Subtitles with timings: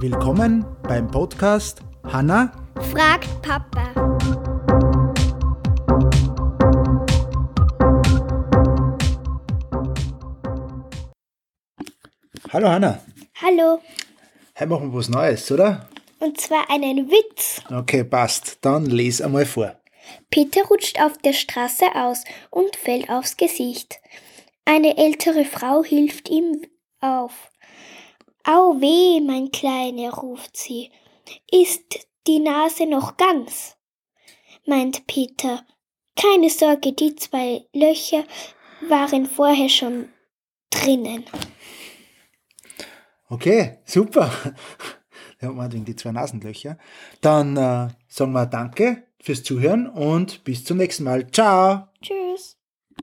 [0.00, 2.52] Willkommen beim Podcast Hanna
[2.90, 3.92] fragt Papa.
[12.52, 13.00] Hallo Hanna.
[13.40, 13.80] Hallo.
[14.58, 15.88] Heute machen wir was Neues, oder?
[16.18, 17.62] Und zwar einen Witz.
[17.70, 18.58] Okay, passt.
[18.60, 19.74] Dann les einmal vor.
[20.30, 24.00] Peter rutscht auf der Straße aus und fällt aufs Gesicht.
[24.64, 26.62] Eine ältere Frau hilft ihm
[27.00, 27.50] auf.
[28.44, 30.90] Au weh, mein Kleiner, ruft sie.
[31.50, 33.76] Ist die Nase noch ganz?
[34.66, 35.64] meint Peter.
[36.20, 38.24] Keine Sorge, die zwei Löcher
[38.88, 40.08] waren vorher schon
[40.70, 41.24] drinnen.
[43.28, 44.30] Okay, super.
[45.40, 46.78] Da hat man die zwei Nasenlöcher.
[47.20, 51.28] Dann äh, sagen wir Danke fürs Zuhören und bis zum nächsten Mal.
[51.32, 51.91] Ciao.